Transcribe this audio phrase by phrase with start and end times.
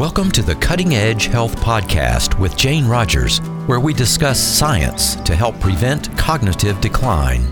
[0.00, 5.36] Welcome to the Cutting Edge Health Podcast with Jane Rogers, where we discuss science to
[5.36, 7.42] help prevent cognitive decline.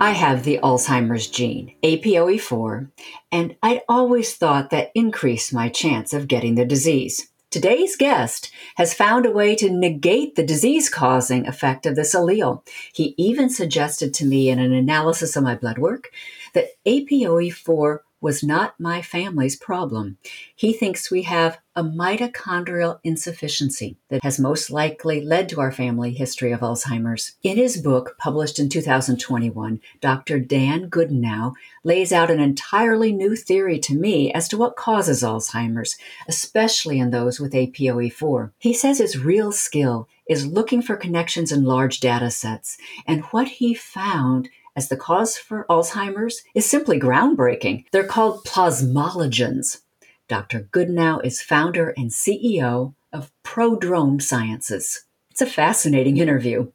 [0.00, 2.90] I have the Alzheimer's gene, APOE4,
[3.30, 7.28] and I'd always thought that increased my chance of getting the disease.
[7.54, 12.66] Today's guest has found a way to negate the disease causing effect of this allele.
[12.92, 16.10] He even suggested to me in an analysis of my blood work
[16.54, 20.16] that APOE4 was not my family's problem.
[20.56, 26.14] He thinks we have a mitochondrial insufficiency that has most likely led to our family
[26.14, 27.36] history of Alzheimer's.
[27.42, 30.40] In his book, published in 2021, Dr.
[30.40, 31.52] Dayan Goodenowe
[31.84, 37.10] lays out an entirely new theory to me as to what causes Alzheimer's, especially in
[37.10, 38.52] those with APOE4.
[38.56, 43.48] He says his real skill is looking for connections in large data sets, and what
[43.48, 47.84] he found as the cause for Alzheimer's is simply groundbreaking.
[47.92, 49.80] They're called plasmalogens.
[50.28, 50.68] Dr.
[50.72, 55.04] Goodenowe is founder and CEO of Prodrome Sciences.
[55.30, 56.70] It's a fascinating interview.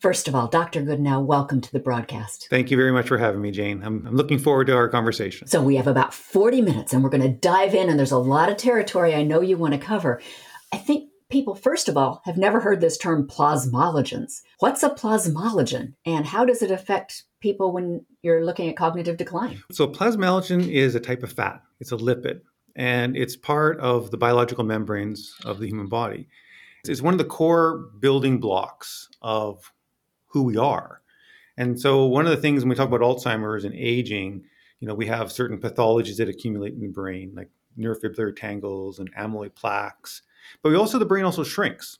[0.00, 0.82] First of all, Dr.
[0.82, 2.48] Goodenowe, welcome to the broadcast.
[2.50, 3.82] Thank you very much for having me, Jane.
[3.82, 5.46] I'm, I'm looking forward to our conversation.
[5.48, 8.18] So, we have about 40 minutes and we're going to dive in, and there's a
[8.18, 10.20] lot of territory I know you want to cover.
[10.72, 14.42] I think people, first of all, have never heard this term plasmalogens.
[14.60, 19.60] What's a plasmalogen and how does it affect people when you're looking at cognitive decline?
[19.72, 22.42] So, plasmalogen is a type of fat, it's a lipid,
[22.76, 26.28] and it's part of the biological membranes of the human body.
[26.84, 29.72] It's one of the core building blocks of
[30.26, 31.00] who we are.
[31.56, 34.44] And so, one of the things when we talk about Alzheimer's and aging,
[34.78, 39.12] you know, we have certain pathologies that accumulate in the brain, like neurofibrillary tangles and
[39.16, 40.22] amyloid plaques
[40.62, 41.98] but we also the brain also shrinks,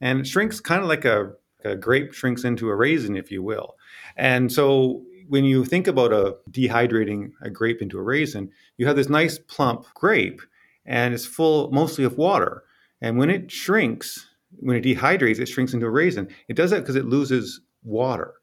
[0.00, 1.32] and it shrinks kind of like a,
[1.64, 3.76] a grape shrinks into a raisin, if you will.
[4.16, 8.96] And so when you think about a dehydrating a grape into a raisin, you have
[8.96, 10.40] this nice plump grape,
[10.84, 12.62] and it's full mostly of water.
[13.00, 14.26] And when it shrinks,
[14.60, 16.28] when it dehydrates, it shrinks into a raisin.
[16.48, 18.34] It does that because it loses water.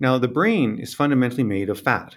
[0.00, 2.16] Now, the brain is fundamentally made of fat.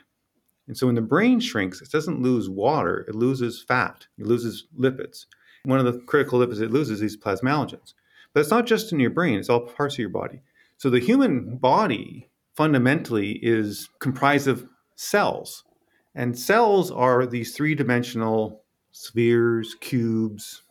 [0.67, 4.67] And so when the brain shrinks, it doesn't lose water, it loses fat, it loses
[4.78, 5.25] lipids
[5.67, 7.94] one of the critical lipids it loses is plasmalogens.
[8.33, 10.41] But it's not just in your brain, it's all parts of your body.
[10.78, 15.66] So the human body fundamentally is comprised of cells.
[16.16, 20.63] And cells are these three dimensional spheres, cubes,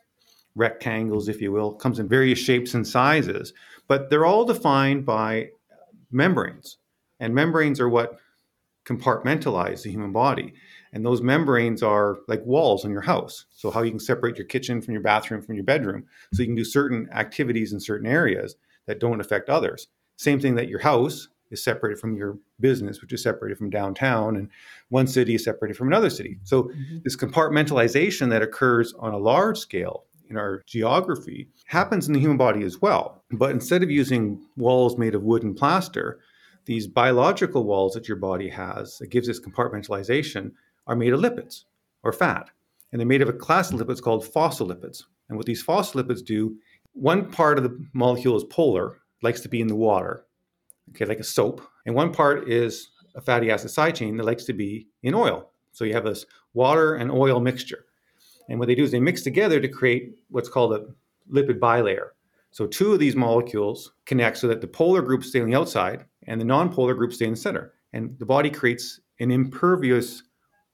[0.55, 3.53] rectangles, if you will, comes in various shapes and sizes,
[3.89, 5.51] but they're all defined by
[6.11, 6.79] membranes.
[7.21, 8.19] And membranes are what
[8.87, 10.55] compartmentalize the human body.
[10.93, 13.47] And those membranes are like walls in your house.
[13.51, 16.05] So, how you can separate your kitchen from your bathroom from your bedroom.
[16.33, 19.89] So, you can do certain activities in certain areas that don't affect others.
[20.17, 24.37] Same thing that your house is separated from your business, which is separated from downtown,
[24.37, 24.49] and
[24.89, 26.39] one city is separated from another city.
[26.45, 26.99] So, mm-hmm.
[27.05, 32.37] this compartmentalization that occurs on a large scale in our geography happens in the human
[32.37, 33.23] body as well.
[33.31, 36.21] But instead of using walls made of wood and plaster,
[36.65, 40.53] these biological walls that your body has it gives this compartmentalization
[40.87, 41.65] are made of lipids
[42.03, 42.51] or fat.
[42.93, 45.03] And they're made of a class of lipids called phospholipids.
[45.29, 46.57] And what these phospholipids do,
[46.93, 50.25] one part of the molecule is polar, likes to be in the water,
[50.91, 51.61] okay, like a soap.
[51.85, 55.51] And one part is a fatty acid side chain that likes to be in oil.
[55.73, 57.85] So you have this water and oil mixture.
[58.49, 60.87] And what they do is they mix together to create what's called a
[61.31, 62.11] lipid bilayer.
[62.53, 66.07] So two of these molecules connect so that the polar groups stay on the outside
[66.27, 67.75] and the nonpolar groups stay in the center.
[67.93, 70.23] And the body creates an impervious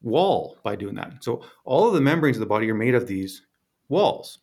[0.03, 1.23] wall by doing that.
[1.25, 3.43] So all of the membranes of the body are made of these
[3.89, 4.39] walls.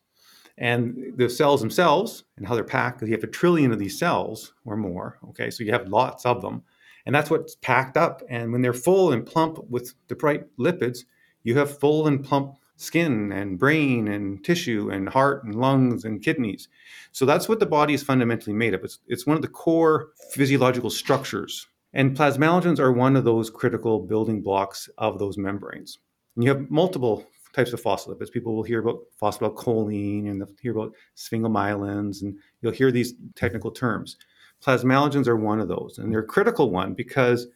[0.57, 4.53] And the cells themselves and how they're packed, you have a trillion of these cells
[4.65, 5.17] or more.
[5.29, 6.63] Okay, so you have lots of them.
[7.05, 8.21] And that's what's packed up.
[8.29, 11.05] And when they're full and plump with the right lipids,
[11.43, 16.21] you have full and plump skin and brain and tissue and heart and lungs and
[16.21, 16.67] kidneys.
[17.11, 18.83] So that's what the body is fundamentally made of.
[18.83, 23.99] It's, it's one of the core physiological structures and plasmalogens are one of those critical
[23.99, 25.99] building blocks of those membranes.
[26.35, 28.31] And you have multiple types of phospholipids.
[28.31, 33.71] People will hear about phosphatidylcholine and they'll hear about sphingomyelins, and you'll hear these technical
[33.71, 34.17] terms.
[34.63, 37.47] Plasmalogens are one of those, and they're a critical one because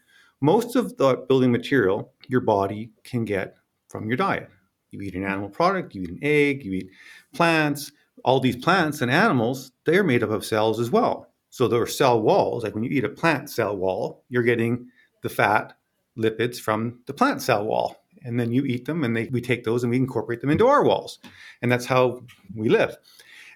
[0.42, 3.56] most of the building material your body can get
[3.90, 4.50] from your diet.
[4.92, 6.90] You eat an animal product, you eat an egg, you eat
[7.34, 7.92] plants.
[8.24, 11.33] All these plants and animals, they're made up of cells as well.
[11.54, 12.64] So there are cell walls.
[12.64, 14.88] Like when you eat a plant cell wall, you're getting
[15.22, 15.78] the fat
[16.18, 18.04] lipids from the plant cell wall.
[18.24, 20.66] And then you eat them and they, we take those and we incorporate them into
[20.66, 21.20] our walls.
[21.62, 22.24] And that's how
[22.56, 22.98] we live.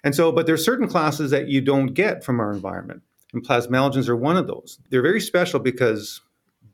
[0.04, 3.02] And so, but there's certain classes that you don't get from our environment.
[3.32, 4.78] And plasmalogens are one of those.
[4.90, 6.20] They're very special because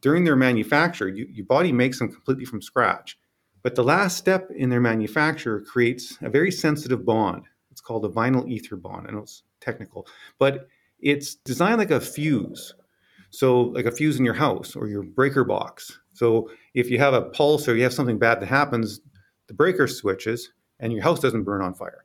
[0.03, 3.19] during their manufacture, you, your body makes them completely from scratch.
[3.63, 7.45] But the last step in their manufacture creates a very sensitive bond.
[7.71, 9.07] It's called a vinyl ether bond.
[9.09, 10.07] I know it's technical,
[10.39, 10.69] but
[11.01, 12.75] it's designed like a fuse.
[13.31, 15.99] So, like a fuse in your house or your breaker box.
[16.13, 19.01] So, if you have a pulse or you have something bad that happens,
[19.49, 22.05] the breaker switches and your house doesn't burn on fire.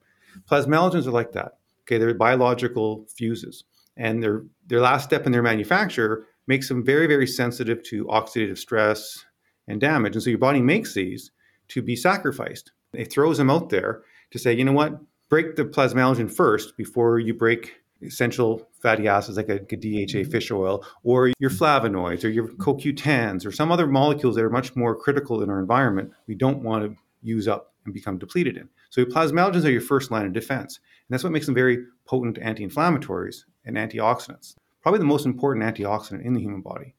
[0.50, 1.57] Plasmalogens are like that.
[1.83, 3.63] Okay, they're biological fuses,
[3.97, 8.57] and their their last step in their manufacture makes them very very sensitive to oxidative
[8.57, 9.25] stress
[9.68, 10.15] and damage.
[10.15, 11.31] And so your body makes these
[11.69, 12.71] to be sacrificed.
[12.94, 14.01] It throws them out there
[14.31, 15.00] to say, you know what,
[15.30, 20.31] break the plasmalogen first before you break essential fatty acids like a, a, DHA mm-hmm.
[20.31, 24.76] fish oil, or your flavonoids, or your CoQ10s, or some other molecules that are much
[24.76, 26.12] more critical in our environment.
[26.28, 28.70] We don't want to use up and become depleted in.
[28.90, 30.78] So plasmalogens are your first line of defense.
[30.78, 34.56] And that's what makes them very potent anti-inflammatories and antioxidants.
[34.81, 36.96] Probably the most important antioxidant in the human body.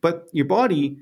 [0.00, 0.98] But your body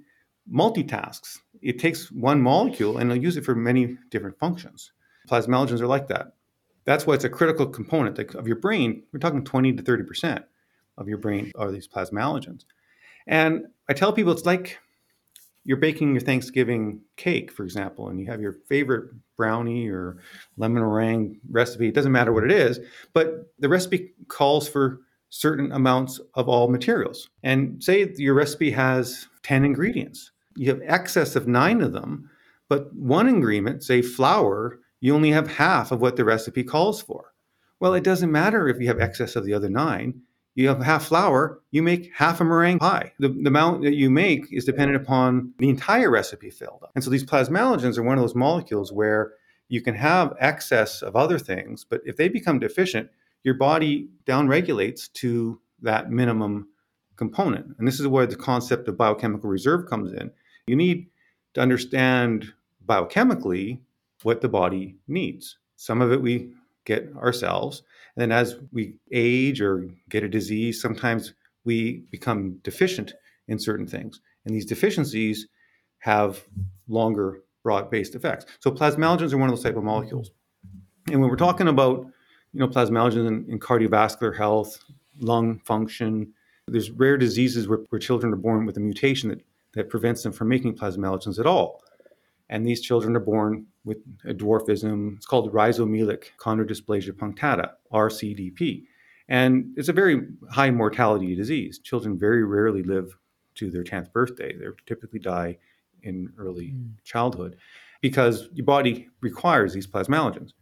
[0.52, 1.38] multitasks.
[1.62, 4.92] It takes one molecule and it'll use it for many different functions.
[5.28, 6.34] Plasmalogens are like that.
[6.84, 9.02] That's why it's a critical component of your brain.
[9.12, 10.44] We're talking 20 to 30%
[10.98, 12.64] of your brain are these plasma plasmalogens.
[13.26, 14.78] And I tell people it's like
[15.64, 20.18] you're baking your Thanksgiving cake, for example, and you have your favorite brownie or
[20.58, 21.88] lemon meringue recipe.
[21.88, 22.80] It doesn't matter what it is,
[23.14, 27.30] but the recipe calls for certain amounts of all materials.
[27.42, 30.30] And say your recipe has 10 ingredients.
[30.54, 32.30] You have excess of nine of them,
[32.68, 37.32] but one ingredient, say flour, you only have half of what the recipe calls for.
[37.80, 40.22] Well, it doesn't matter if you have excess of the other nine
[40.54, 43.12] you have half flour, you make half a meringue pie.
[43.18, 46.92] The, the, amount that you make is dependent upon the entire recipe filled up.
[46.94, 49.32] And so these plasmalogens are one of those molecules where
[49.68, 53.10] you can have excess of other things, but if they become deficient,
[53.42, 56.68] your body downregulates to that minimum
[57.16, 57.74] component.
[57.78, 60.30] And this is where the concept of biochemical reserve comes in.
[60.66, 61.08] You need
[61.54, 62.52] to understand
[62.86, 63.80] biochemically
[64.24, 65.56] what the body needs.
[65.76, 66.52] Some of it we
[66.84, 67.82] get ourselves,
[68.16, 71.34] and then as we age or get a disease, sometimes
[71.64, 73.14] we become deficient
[73.48, 74.20] in certain things.
[74.44, 75.48] And these deficiencies
[75.98, 76.44] have
[76.88, 78.44] longer broad-based effects.
[78.60, 80.30] So plasmalogens are one of those type of molecules.
[81.10, 82.06] And when we're talking about,
[82.52, 84.78] you know, plasmalogens in, in cardiovascular health,
[85.20, 86.32] lung function,
[86.68, 89.40] there's rare diseases where, where children are born with a mutation that,
[89.74, 91.82] that prevents them from making plasmalogens at all.
[92.50, 95.16] And these children are born with a dwarfism.
[95.16, 98.84] It's called rhizomelic chondrodysplasia punctata, RCDP.
[99.28, 101.78] And it's a very high mortality disease.
[101.78, 103.16] Children very rarely live
[103.56, 104.56] to their 10th birthday.
[104.56, 105.58] They typically die
[106.02, 106.92] in early mm.
[107.04, 107.56] childhood
[108.00, 110.52] because your body requires these plasmalogens.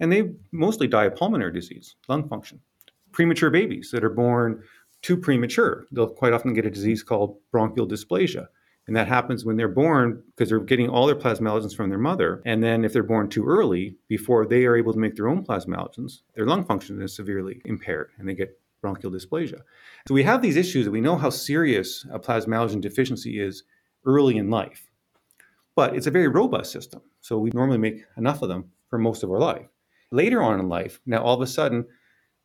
[0.00, 2.60] And they mostly die of pulmonary disease, lung function.
[3.12, 4.62] Premature babies that are born
[5.02, 8.48] too premature, they'll quite often get a disease called bronchial dysplasia
[8.90, 12.42] and that happens when they're born because they're getting all their plasmalogens from their mother.
[12.44, 15.44] And then if they're born too early, before they are able to make their own
[15.44, 19.60] plasmalogens, their lung function is severely impaired and they get bronchial dysplasia.
[20.08, 23.62] So we have these issues that we know how serious a plasmalogen deficiency is
[24.06, 24.90] early in life.
[25.76, 27.00] But it's a very robust system.
[27.20, 29.68] So we normally make enough of them for most of our life.
[30.10, 31.86] Later on in life, now all of a sudden,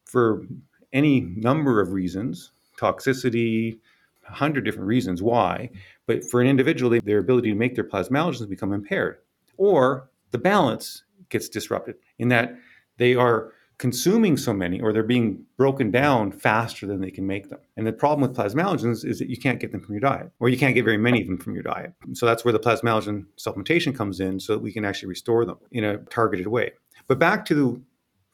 [0.03, 0.45] for
[0.94, 3.80] any number of reasons, toxicity,
[4.27, 5.69] a hundred different reasons why,
[6.07, 9.17] but for an individual, their ability to make their plasmalogens become impaired,
[9.57, 12.55] or the balance gets disrupted in that
[12.97, 17.49] they are consuming so many or they're being broken down faster than they can make
[17.49, 17.59] them.
[17.75, 20.47] And the problem with plasmalogens is that you can't get them from your diet or
[20.47, 21.94] you can't get very many of them from your diet.
[22.13, 25.57] So that's where the plasmalogen supplementation comes in so that we can actually restore them
[25.71, 26.71] in a targeted way.
[27.07, 27.81] But back to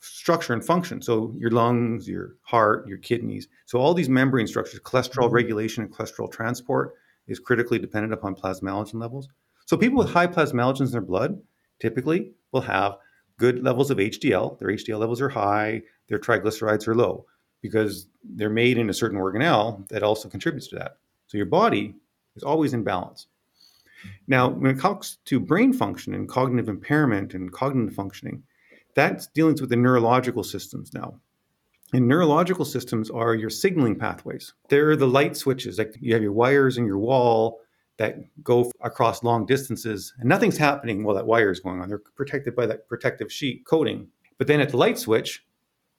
[0.01, 1.01] structure and function.
[1.01, 3.47] So your lungs, your heart, your kidneys.
[3.65, 5.35] So all these membrane structures, cholesterol mm-hmm.
[5.35, 6.95] regulation and cholesterol transport
[7.27, 9.29] is critically dependent upon plasmalogen levels.
[9.65, 11.39] So people with high plasmalogens in their blood
[11.79, 12.97] typically will have
[13.37, 14.57] good levels of HDL.
[14.59, 17.25] Their HDL levels are high, their triglycerides are low
[17.61, 20.97] because they're made in a certain organelle that also contributes to that.
[21.27, 21.95] So your body
[22.35, 23.27] is always in balance.
[24.27, 28.43] Now, when it comes to brain function and cognitive impairment and cognitive functioning,
[28.95, 31.19] that's dealing with the neurological systems now.
[31.93, 34.53] And neurological systems are your signaling pathways.
[34.69, 35.77] They're the light switches.
[35.77, 37.59] Like you have your wires in your wall
[37.97, 41.89] that go across long distances, and nothing's happening while that wire is going on.
[41.89, 44.07] They're protected by that protective sheet coating.
[44.37, 45.45] But then at the light switch,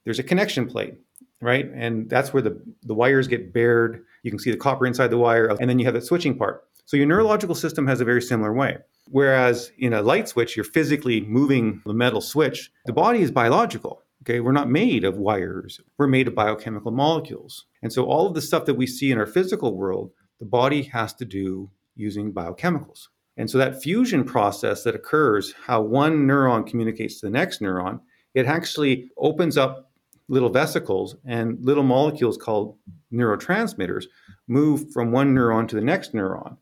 [0.05, 0.95] there's a connection plate,
[1.41, 1.71] right?
[1.75, 4.05] And that's where the, the wires get bared.
[4.23, 6.65] You can see the copper inside the wire, and then you have that switching part.
[6.87, 8.79] So your neurological system has a very similar way.
[9.13, 12.73] Whereas in a light switch, you're physically moving the metal switch.
[12.87, 14.03] The body is biological.
[14.23, 15.83] Okay, we're not made of wires.
[15.99, 17.67] We're made of biochemical molecules.
[17.83, 20.85] And so all of the stuff that we see in our physical world, the body
[20.85, 23.09] has to do using biochemicals.
[23.37, 28.01] And so that fusion process that occurs, how one neuron communicates to the next neuron,
[28.33, 29.91] it actually opens up
[30.29, 32.79] little vesicles and little molecules called
[33.13, 34.05] neurotransmitters
[34.49, 36.57] move from one neuron to the next neuron.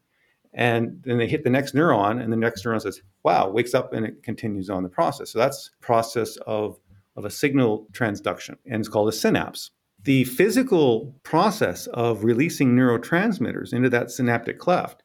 [0.52, 3.92] And then they hit the next neuron, and the next neuron says, wow, wakes up
[3.92, 5.30] and it continues on the process.
[5.30, 6.80] So that's process of,
[7.16, 9.70] of a signal transduction, and it's called a synapse.
[10.02, 15.02] The physical process of releasing neurotransmitters into that synaptic cleft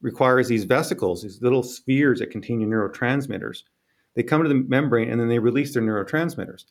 [0.00, 3.62] requires these vesicles, these little spheres that contain your neurotransmitters.
[4.14, 6.64] They come to the membrane and then they release their neurotransmitters.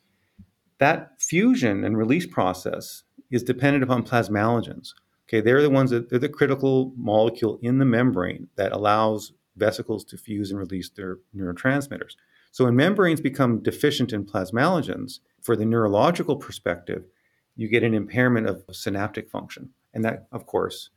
[0.79, 4.89] That fusion and release process is dependent upon plasmalogens.
[5.31, 10.03] Okay, they're the ones that they're the critical molecule in the membrane that allows vesicles
[10.05, 12.15] to fuse and release their neurotransmitters.
[12.51, 17.05] So when membranes become deficient in plasmalogens, for the neurological perspective,
[17.55, 19.69] you get an impairment of synaptic function.
[19.93, 20.89] And that, of course,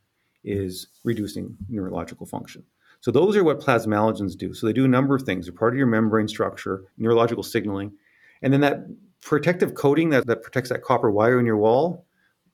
[0.43, 2.63] is reducing neurological function.
[2.99, 4.53] So those are what plasmalogens do.
[4.53, 5.45] So they do a number of things.
[5.45, 7.93] They're part of your membrane structure, neurological signaling,
[8.41, 8.85] and then that
[9.21, 12.05] protective coating that, that protects that copper wire in your wall.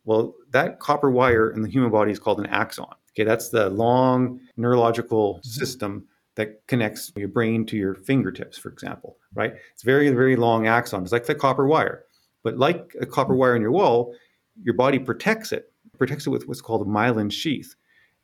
[0.05, 2.87] Well, that copper wire in the human body is called an axon.
[3.13, 5.47] Okay, that's the long neurological mm-hmm.
[5.47, 9.53] system that connects your brain to your fingertips, for example, right?
[9.73, 11.03] It's very, very long axon.
[11.03, 12.05] It's like the copper wire.
[12.43, 14.15] But like a copper wire in your wall,
[14.63, 17.75] your body protects it, protects it with what's called a myelin sheath.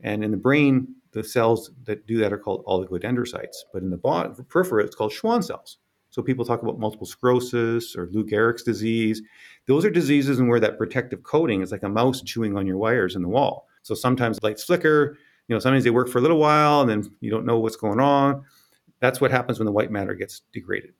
[0.01, 3.57] And in the brain, the cells that do that are called oligodendrocytes.
[3.73, 5.77] But in the body, periphery, it's called Schwann cells.
[6.09, 9.21] So people talk about multiple sclerosis or Lou Gehrig's disease.
[9.67, 12.77] Those are diseases in where that protective coating is like a mouse chewing on your
[12.77, 13.67] wires in the wall.
[13.83, 15.17] So sometimes lights flicker.
[15.47, 17.75] You know, sometimes they work for a little while and then you don't know what's
[17.75, 18.43] going on.
[18.99, 20.93] That's what happens when the white matter gets degraded.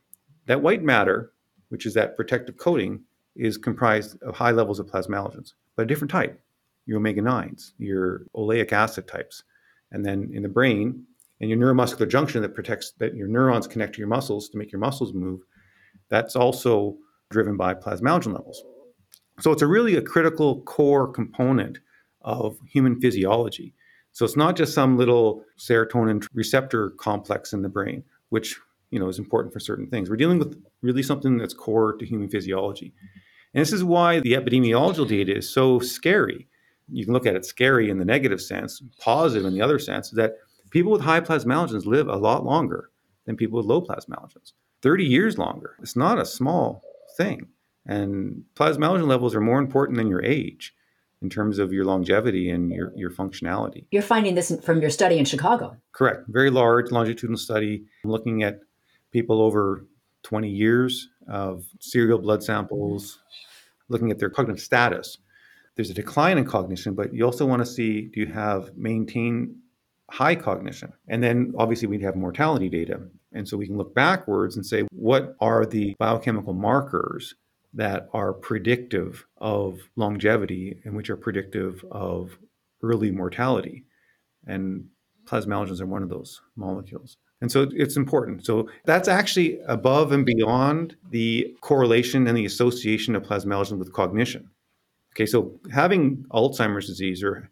[0.46, 1.32] That white matter,
[1.70, 3.02] which is that protective coating,
[3.36, 6.40] is comprised of high levels of plasmalogens, but a different type
[6.86, 9.44] your omega 9s, your oleic acid types.
[9.92, 11.06] And then in the brain,
[11.40, 14.72] and your neuromuscular junction that protects that your neurons connect to your muscles to make
[14.72, 15.42] your muscles move,
[16.10, 16.98] that's also
[17.30, 18.64] driven by plasmalogen levels.
[19.40, 21.80] So it's a really a critical core component
[22.22, 23.74] of human physiology.
[24.12, 29.08] So it's not just some little serotonin receptor complex in the brain, which you know
[29.10, 30.10] is important for certain things.
[30.10, 32.94] We're dealing with really something that's core to human physiology.
[33.54, 36.48] And this is why the epidemiological data is so scary
[36.92, 40.10] you can look at it scary in the negative sense, positive in the other sense,
[40.12, 40.36] that
[40.70, 42.90] people with high plasmalogens live a lot longer
[43.26, 44.54] than people with low plasmalogens.
[44.82, 45.76] 30 years longer.
[45.82, 46.82] It's not a small
[47.18, 47.48] thing.
[47.86, 50.74] And plasmalogen levels are more important than your age
[51.22, 53.86] in terms of your longevity and your, your functionality.
[53.92, 55.76] You're finding this from your study in Chicago.
[55.94, 56.26] Correct.
[56.28, 58.60] Very large longitudinal study looking at
[59.12, 59.86] people over
[60.24, 63.20] 20 years of serial blood samples,
[63.90, 65.18] looking at their cognitive status
[65.78, 69.58] there's a decline in cognition, but you also want to see do you have maintain
[70.10, 70.92] high cognition?
[71.08, 73.00] And then obviously we'd have mortality data.
[73.38, 77.36] And so we can look backwards and say, what are the biochemical markers
[77.74, 82.40] that are predictive of longevity and which are predictive of
[82.82, 83.86] early mortality?
[84.48, 84.86] And
[85.26, 87.18] plasmalogens are one of those molecules.
[87.40, 88.44] And so it's important.
[88.44, 94.50] So that's actually above and beyond the correlation and the association of plasmalogen with cognition.
[95.14, 97.50] Okay, so having Alzheimer's disease or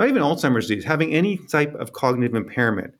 [0.00, 2.94] not even Alzheimer's disease, having any type of cognitive impairment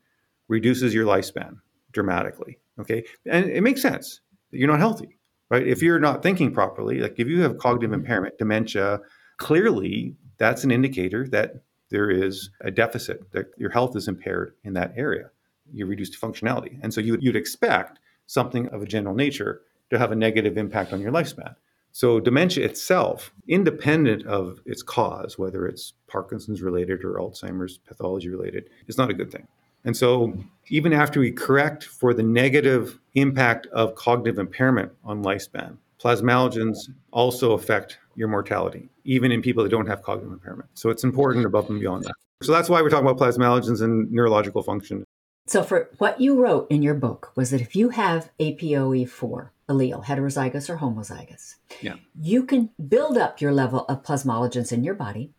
[0.49, 1.59] reduces your lifespan
[1.99, 2.59] dramatically.
[2.79, 4.21] Okay, and it makes sense.
[4.53, 5.19] You're not healthy,
[5.51, 5.67] right?
[5.67, 8.01] If you're not thinking properly, like if you have cognitive mm-hmm.
[8.01, 9.01] impairment, dementia,
[9.39, 14.75] clearly that's an indicator that there is a deficit, that your health is impaired in
[14.75, 15.31] that area.
[15.73, 16.79] You reduced functionality.
[16.83, 20.93] And so you, you'd expect something of a general nature to have a negative impact
[20.93, 21.57] on your lifespan.
[21.91, 28.69] So, dementia itself, independent of its cause, whether it's Parkinson's related or Alzheimer's pathology related,
[28.87, 29.49] is not a good thing.
[29.89, 30.35] And so,
[30.69, 37.53] even after we correct for the negative impact of cognitive impairment on lifespan, plasmalogens also
[37.53, 40.69] affect your mortality, even in people that don't have cognitive impairment.
[40.75, 42.13] So, it's important above and beyond that.
[42.43, 45.05] So, that's why we're talking about plasmalogens and neurological function.
[45.47, 50.05] So, for what you wrote in your book was that if you have APOE4, allele,
[50.05, 51.95] heterozygous or homozygous, yeah.
[52.21, 55.31] you can build up your level of plasmalogens in your body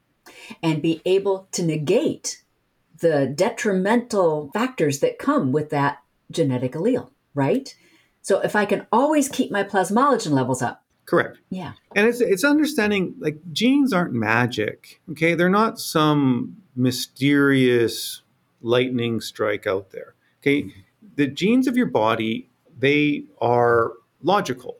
[0.64, 2.42] and be able to negate
[3.00, 6.02] the detrimental factors that come with that
[6.32, 7.76] genetic allele, right?
[8.22, 10.84] So if I can always keep my plasmalogen levels up.
[11.06, 11.40] Correct.
[11.50, 11.74] Yeah.
[11.96, 15.02] And it's it's understanding like genes aren't magic.
[15.12, 15.34] Okay.
[15.34, 18.22] They're not some mysterious
[18.62, 20.14] lightning strike out there.
[20.42, 20.72] Okay.
[21.16, 24.78] The genes of your body, they are logical.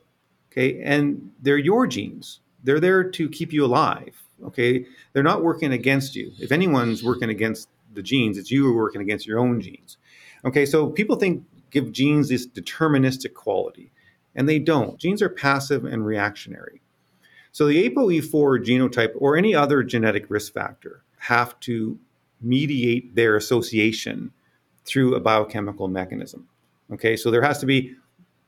[0.52, 0.80] Okay.
[0.82, 2.40] And they're your genes.
[2.62, 4.22] They're there to keep you alive.
[4.44, 6.32] Okay, they're not working against you.
[6.38, 9.98] If anyone's working against the genes, it's you are working against your own genes.
[10.44, 13.90] Okay, so people think give genes this deterministic quality,
[14.34, 14.98] and they don't.
[14.98, 16.80] Genes are passive and reactionary.
[17.52, 21.98] So the ApoE4 genotype or any other genetic risk factor have to
[22.40, 24.32] mediate their association
[24.84, 26.48] through a biochemical mechanism.
[26.92, 27.94] Okay, so there has to be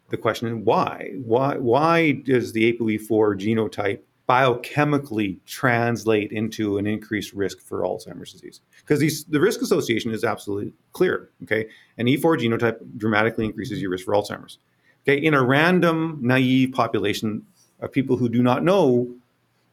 [0.08, 1.12] the question why?
[1.24, 4.00] Why why does the ApoE4 genotype
[4.32, 8.62] biochemically translate into an increased risk for Alzheimer's disease?
[8.80, 11.28] Because the risk association is absolutely clear.
[11.42, 11.66] Okay,
[11.98, 14.56] an E4 genotype dramatically increases your risk for Alzheimer's.
[15.04, 17.44] Okay, in a random naive population
[17.80, 19.12] of people who do not know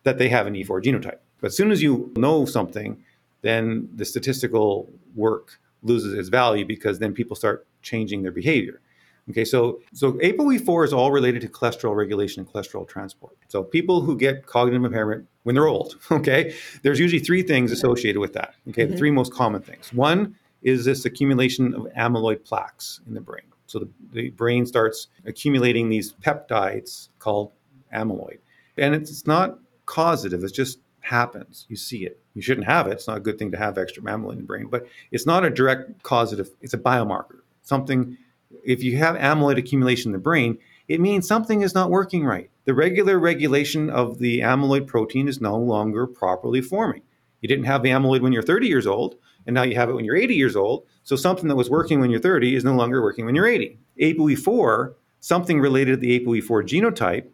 [0.04, 1.20] that they have an E4 genotype.
[1.40, 3.02] But as soon as you know something,
[3.42, 8.82] then the statistical work loses its value because then people start changing their behavior.
[9.30, 13.38] Okay, so so ApoE4 is all related to cholesterol regulation and cholesterol transport.
[13.48, 18.20] So people who get cognitive impairment when they're old, okay, there's usually three things associated
[18.20, 18.56] with that.
[18.70, 18.92] Okay, mm-hmm.
[18.92, 19.94] the three most common things.
[19.94, 23.44] One is this accumulation of amyloid plaques in the brain.
[23.68, 27.52] So the, the brain starts accumulating these peptides called
[27.94, 28.40] amyloid.
[28.78, 31.66] And it's not causative, it just happens.
[31.70, 32.20] You see it.
[32.34, 32.92] You shouldn't have it.
[32.92, 35.44] It's not a good thing to have extra amyloid in the brain, but it's not
[35.44, 37.40] a direct causative, it's a biomarker.
[37.64, 38.18] Something,
[38.64, 42.50] if you have amyloid accumulation in the brain, it means something is not working right.
[42.66, 47.04] The regular regulation of the amyloid protein is no longer properly forming.
[47.42, 49.16] You didn't have the amyloid when you're 30 years old,
[49.46, 50.86] and now you have it when you're 80 years old.
[51.04, 53.80] So something that was working when you're 30 is no longer working when you're 80.
[54.02, 57.28] ApoE4, something related to the ApoE4 genotype,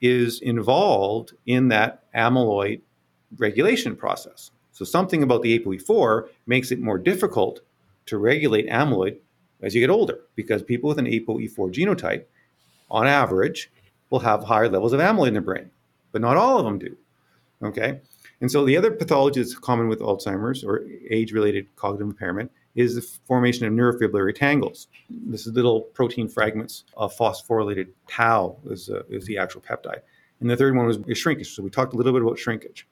[0.00, 2.80] is involved in that amyloid
[3.38, 4.50] regulation process.
[4.72, 7.60] So something about the ApoE4 makes it more difficult
[8.06, 9.18] to regulate amyloid
[9.62, 12.24] as you get older because people with an ApoE4 genotype,
[12.90, 13.70] on average,
[14.10, 15.70] will have higher levels of amyloid in their brain,
[16.12, 16.96] but not all of them do.
[17.62, 18.00] Okay?
[18.40, 22.94] And so the other pathology that's common with Alzheimer's or age related cognitive impairment is
[22.94, 24.88] the formation of neurofibrillary tangles.
[25.10, 30.00] This is little protein fragments of phosphorylated tau is, uh, is the actual peptide.
[30.40, 31.54] And the third one was shrinkage.
[31.54, 32.86] So we talked a little bit about shrinkage.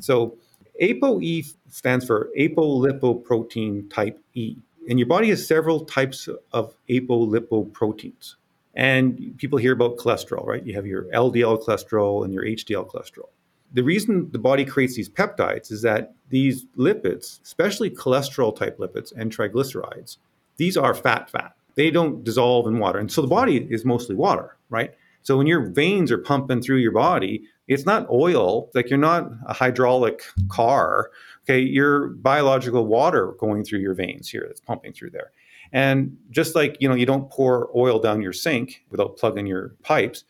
[0.00, 0.36] So
[0.80, 4.56] ApoE stands for apolipoprotein type E.
[4.88, 8.34] And your body has several types of apolipoproteins.
[8.74, 10.64] And people hear about cholesterol, right?
[10.64, 13.28] You have your LDL cholesterol and your HDL cholesterol.
[13.72, 19.12] The reason the body creates these peptides is that these lipids, especially cholesterol type lipids
[19.14, 20.16] and triglycerides,
[20.56, 21.54] these are fat fat.
[21.74, 22.98] They don't dissolve in water.
[22.98, 24.94] And so the body is mostly water, right?
[25.22, 29.30] So when your veins are pumping through your body, it's not oil, like you're not
[29.46, 31.10] a hydraulic car.
[31.44, 35.32] Okay, you're biological water going through your veins here that's pumping through there.
[35.72, 39.74] And just like, you know, you don't pour oil down your sink without plugging your
[39.82, 40.24] pipes,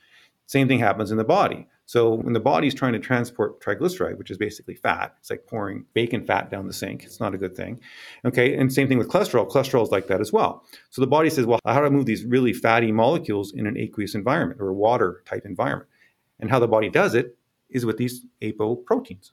[0.46, 1.66] same thing happens in the body.
[1.86, 5.86] So when the body's trying to transport triglyceride, which is basically fat, it's like pouring
[5.94, 7.04] bacon fat down the sink.
[7.04, 7.80] It's not a good thing.
[8.26, 9.50] Okay, and same thing with cholesterol.
[9.50, 10.64] Cholesterol is like that as well.
[10.90, 13.78] So the body says, well, how do I move these really fatty molecules in an
[13.78, 15.88] aqueous environment or a water type environment?
[16.40, 17.36] And how the body does it
[17.70, 19.32] is with these apoproteins.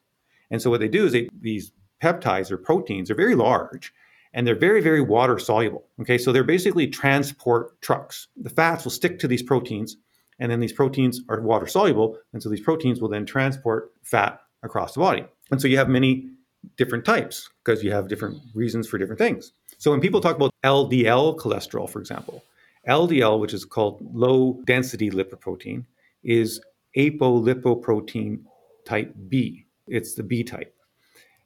[0.52, 3.94] And so what they do is they, these peptides or proteins are very large
[4.34, 5.88] and they're very, very water soluble.
[6.02, 8.28] Okay, so they're basically transport trucks.
[8.36, 9.98] The fats will stick to these proteins
[10.40, 12.18] and then these proteins are water soluble.
[12.34, 15.26] And so these proteins will then transport fat across the body.
[15.52, 16.30] And so you have many
[16.78, 19.54] different types because you have different reasons for different things.
[19.78, 22.44] So when people talk about LDL cholesterol, for example,
[22.88, 25.86] LDL, which is called low density lipoprotein,
[26.24, 26.62] is
[26.98, 28.42] apolipoprotein
[28.86, 29.66] type B.
[29.88, 30.74] It's the B type.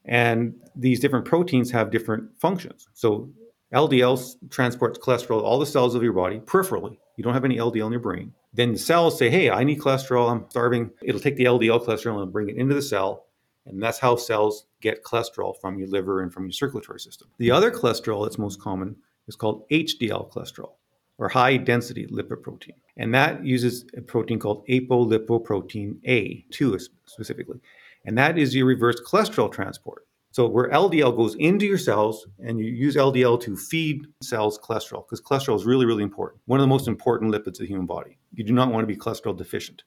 [0.05, 2.87] And these different proteins have different functions.
[2.93, 3.29] So
[3.73, 6.97] LDL transports cholesterol to all the cells of your body peripherally.
[7.17, 8.33] You don't have any LDL in your brain.
[8.53, 10.89] Then the cells say, hey, I need cholesterol, I'm starving.
[11.03, 13.25] It'll take the LDL cholesterol and bring it into the cell.
[13.65, 17.27] And that's how cells get cholesterol from your liver and from your circulatory system.
[17.37, 18.95] The other cholesterol that's most common
[19.27, 20.71] is called HDL cholesterol
[21.19, 22.73] or high density lipoprotein.
[22.97, 27.59] And that uses a protein called apolipoprotein A2 specifically.
[28.05, 30.05] And that is your reverse cholesterol transport.
[30.31, 35.05] So where LDL goes into your cells and you use LDL to feed cells cholesterol,
[35.05, 36.41] because cholesterol is really, really important.
[36.45, 38.17] One of the most important lipids of the human body.
[38.33, 39.83] You do not want to be cholesterol deficient.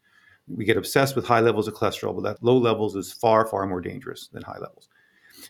[0.48, 3.66] We get obsessed with high levels of cholesterol, but that low levels is far, far
[3.66, 4.88] more dangerous than high levels.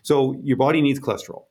[0.03, 1.45] So your body needs cholesterol.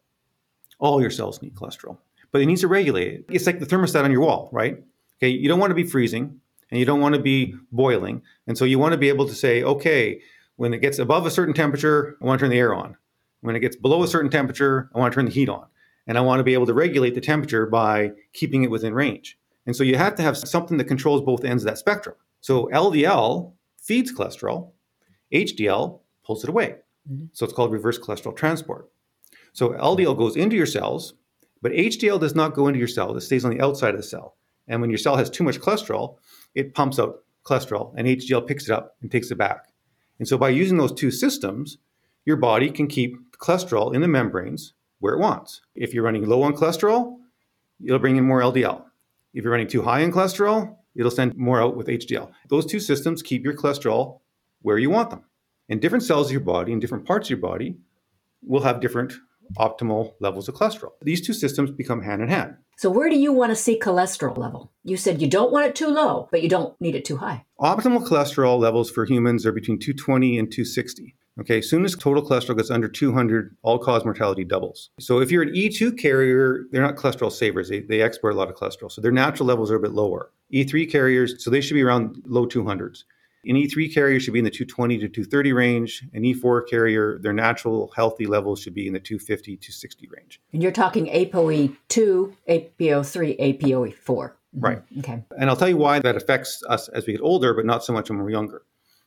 [0.79, 1.99] All your cells need cholesterol,
[2.33, 3.25] but it needs to regulate it.
[3.31, 4.83] It's like the thermostat on your wall, right?
[5.19, 6.41] Okay, you don't want to be freezing
[6.71, 8.23] and you don't want to be boiling.
[8.47, 10.21] And so you want to be able to say, okay,
[10.57, 12.97] when it gets above a certain temperature, I want to turn the air on.
[13.43, 15.67] When it gets below a certain temperature, I want to turn the heat on.
[16.07, 19.39] And I want to be able to regulate the temperature by keeping it within range.
[19.67, 22.17] And so you have to have something that controls both ends of that spectrum.
[22.41, 24.71] So LDL feeds cholesterol,
[25.33, 26.77] HDL pulls it away.
[27.11, 27.27] Mm-hmm.
[27.33, 28.91] So it's called reverse cholesterol transport.
[29.53, 31.15] So LDL goes into your cells,
[31.63, 33.17] but HDL does not go into your cell.
[33.17, 34.37] It stays on the outside of the cell.
[34.69, 36.19] And when your cell has too much cholesterol,
[36.55, 39.67] it pumps out cholesterol, and HDL picks it up and takes it back.
[40.19, 41.79] And so by using those two systems,
[42.25, 45.63] your body can keep cholesterol in the membranes where it wants.
[45.75, 47.19] If you're running low on cholesterol,
[47.85, 48.85] it'll bring in more LDL.
[49.35, 52.31] If you're running too high in cholesterol, it'll send more out with HDL.
[52.49, 54.21] Those two systems keep your cholesterol
[54.61, 55.25] where you want them.
[55.69, 57.77] And different cells of your body and different parts of your body
[58.43, 59.15] will have different
[59.59, 60.93] optimal levels of cholesterol.
[61.03, 62.57] These two systems become hand in hand.
[62.79, 64.73] So, where do you want to see cholesterol level?
[64.83, 67.45] You said you don't want it too low, but you don't need it too high.
[67.61, 71.15] Optimal cholesterol levels for humans are between 220 and 260.
[71.41, 74.91] Okay, as soon as total cholesterol gets under 200, all cause mortality doubles.
[75.01, 77.71] So if you're an E2 carrier, they're not cholesterol savers.
[77.71, 78.93] They, they export a lot of cholesterol.
[78.93, 80.31] So their natural levels are a bit lower.
[80.53, 83.05] E3 carriers, so they should be around low 200s.
[83.45, 86.05] An E3 carrier should be in the 220 to 230 range.
[86.13, 90.41] An E4 carrier, their natural healthy levels should be in the 250 to 60 range.
[90.53, 94.33] And you're talking ApoE2, APO3, APOE4.
[94.55, 94.83] Right.
[94.99, 95.25] Okay.
[95.39, 97.93] And I'll tell you why that affects us as we get older, but not so
[97.93, 98.63] much when we're younger.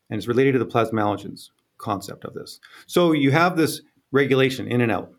[0.10, 2.60] And it's related to the plasmalogens concept of this.
[2.88, 5.14] So you have this regulation in and out.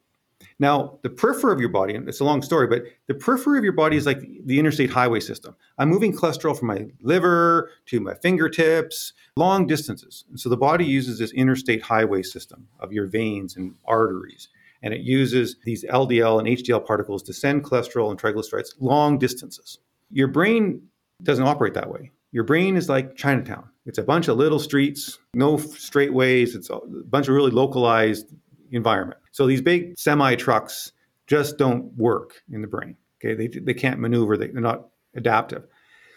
[0.59, 3.65] Now, the periphery of your body, and it's a long story, but the periphery of
[3.65, 5.55] your body is like the interstate highway system.
[5.77, 10.25] I'm moving cholesterol from my liver to my fingertips, long distances.
[10.31, 14.49] And so the body uses this interstate highway system of your veins and arteries.
[14.83, 19.79] And it uses these LDL and HDL particles to send cholesterol and triglycerides long distances.
[20.11, 20.81] Your brain
[21.23, 22.13] doesn't operate that way.
[22.33, 23.69] Your brain is like Chinatown.
[23.87, 26.55] It's a bunch of little streets, no straight ways.
[26.55, 28.27] It's a bunch of really localized
[28.73, 29.21] environment.
[29.33, 30.93] So these big semi trucks
[31.27, 32.97] just don't work in the brain.
[33.19, 34.37] Okay, they, they can't maneuver.
[34.37, 35.67] They, they're not adaptive.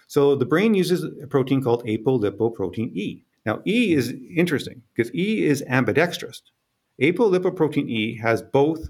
[0.07, 3.23] So the brain uses a protein called apolipoprotein E.
[3.45, 6.41] Now E is interesting because E is ambidextrous.
[7.01, 8.89] Apolipoprotein E has both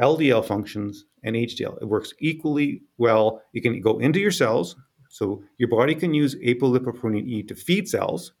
[0.00, 1.80] LDL functions and HDL.
[1.82, 3.42] It works equally well.
[3.52, 4.76] It can go into your cells,
[5.08, 8.32] so your body can use apolipoprotein E to feed cells,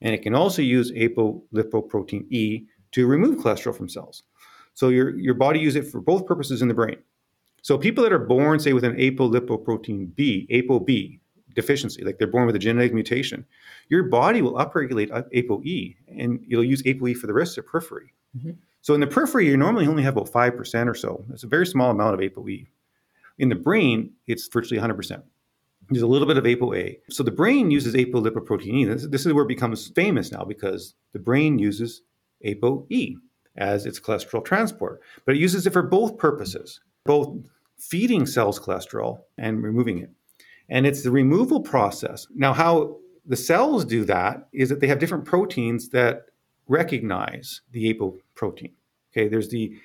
[0.00, 4.22] and it can also use apolipoprotein E to remove cholesterol from cells.
[4.74, 6.96] So your, your body uses it for both purposes in the brain.
[7.62, 11.18] So people that are born, say, with an apolipoprotein B, ApoB
[11.54, 13.44] deficiency, like they're born with a genetic mutation,
[13.88, 18.14] your body will upregulate ApoE, and you'll use ApoE for the rest of the periphery.
[18.36, 18.52] Mm-hmm.
[18.82, 21.24] So in the periphery, you normally only have about 5% or so.
[21.32, 22.66] It's a very small amount of ApoE.
[23.38, 25.22] In the brain, it's virtually 100%.
[25.90, 26.98] There's a little bit of ApoA.
[27.08, 28.86] So the brain uses apolipoprotein.
[28.86, 32.02] This, this is where it becomes famous now because the brain uses
[32.44, 33.16] ApoE
[33.56, 35.00] as its cholesterol transport.
[35.24, 37.36] But it uses it for both purposes, both
[37.78, 40.10] feeding cells cholesterol and removing it.
[40.68, 42.26] And it's the removal process.
[42.34, 46.26] Now, how the cells do that is that they have different proteins that
[46.66, 48.72] recognize the apoprotein.
[49.12, 49.76] Okay, there's the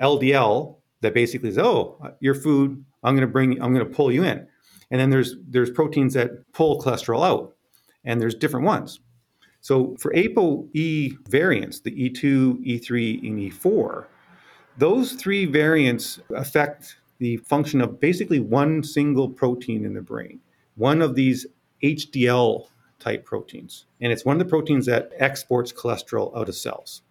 [0.00, 2.84] LDL that basically says, "Oh, your food.
[3.02, 3.60] I'm going to bring.
[3.62, 4.46] I'm going to pull you in."
[4.90, 7.56] And then there's there's proteins that pull cholesterol out,
[8.04, 9.00] and there's different ones.
[9.60, 14.06] So for ApoE variants, the E2, E3, and E4,
[14.76, 20.40] those three variants affect the function of basically one single protein in the brain,
[20.76, 21.46] one of these
[21.82, 22.68] HDL
[23.00, 23.86] type proteins.
[24.00, 27.02] And it's one of the proteins that exports cholesterol out of cells.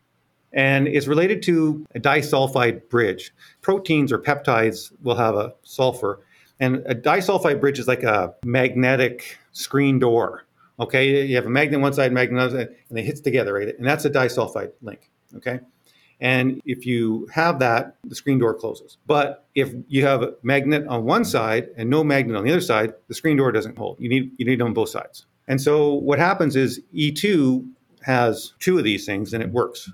[0.53, 3.33] And it's related to a disulfide bridge.
[3.61, 6.21] Proteins or peptides will have a sulfur
[6.59, 10.45] and a disulfide bridge is like a magnetic screen door.
[10.79, 13.19] Okay, you have a magnet on one side, magnet on the other and they hits
[13.19, 13.69] together, right?
[13.77, 15.09] And that's a disulfide link.
[15.35, 15.59] Okay,
[16.19, 18.97] and if you have that, the screen door closes.
[19.05, 22.61] But if you have a magnet on one side and no magnet on the other
[22.61, 23.99] side, the screen door doesn't hold.
[23.99, 25.25] You need you need on both sides.
[25.47, 27.67] And so what happens is E2
[28.01, 29.89] has two of these things and it works.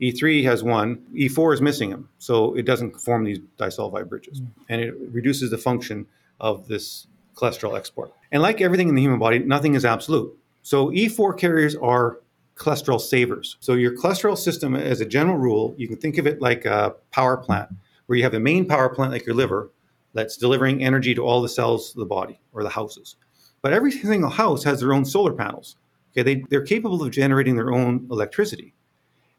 [0.00, 4.48] E3 has one, E4 is missing them, so it doesn't form these disulfide bridges, mm.
[4.68, 6.06] and it reduces the function
[6.40, 7.08] of this
[7.38, 8.12] cholesterol export.
[8.32, 10.36] And like everything in the human body, nothing is absolute.
[10.62, 12.20] So E4 carriers are
[12.56, 13.56] cholesterol savers.
[13.60, 16.94] So your cholesterol system, as a general rule, you can think of it like a
[17.12, 17.70] power plant,
[18.06, 19.70] where you have the main power plant, like your liver,
[20.14, 23.16] that's delivering energy to all the cells of the body or the houses.
[23.62, 25.76] But every single house has their own solar panels.
[26.12, 28.74] Okay, they, they're capable of generating their own electricity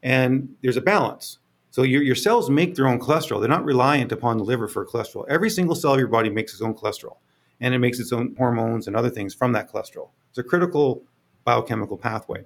[0.03, 1.39] and there's a balance.
[1.71, 3.39] So your, your cells make their own cholesterol.
[3.39, 5.25] They're not reliant upon the liver for cholesterol.
[5.29, 7.17] Every single cell of your body makes its own cholesterol,
[7.61, 10.09] and it makes its own hormones and other things from that cholesterol.
[10.29, 11.03] It's a critical
[11.43, 12.45] biochemical pathway.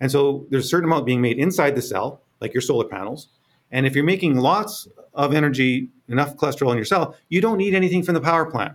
[0.00, 3.28] And so there's a certain amount being made inside the cell, like your solar panels.
[3.70, 7.74] And if you're making lots of energy, enough cholesterol in your cell, you don't need
[7.74, 8.74] anything from the power plant.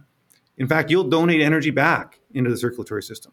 [0.58, 3.32] In fact, you'll donate energy back into the circulatory system.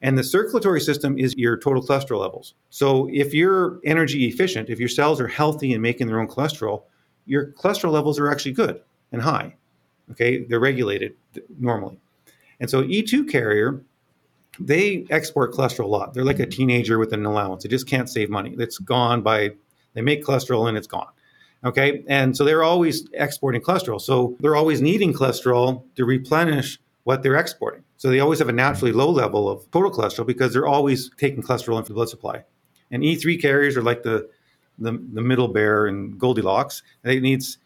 [0.00, 2.54] And the circulatory system is your total cholesterol levels.
[2.70, 6.84] So if you're energy efficient, if your cells are healthy and making their own cholesterol,
[7.24, 8.82] your cholesterol levels are actually good
[9.12, 9.54] and high.
[10.10, 11.14] Okay, they're regulated
[11.58, 11.98] normally.
[12.60, 13.82] And so E2 carrier,
[14.60, 16.14] they export cholesterol a lot.
[16.14, 17.62] They're like a teenager with an allowance.
[17.62, 18.54] They just can't save money.
[18.58, 19.52] It's gone by
[19.94, 21.08] they make cholesterol and it's gone.
[21.64, 22.02] Okay.
[22.08, 24.00] And so they're always exporting cholesterol.
[24.00, 27.82] So they're always needing cholesterol to replenish what they're exporting.
[27.96, 31.42] So they always have a naturally low level of total cholesterol because they're always taking
[31.42, 32.42] cholesterol into the blood supply.
[32.90, 34.28] And E3 carriers are like the
[34.78, 36.82] the, the middle bear and Goldilocks.
[37.04, 37.58] It needs